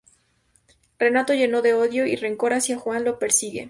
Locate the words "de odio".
1.61-2.07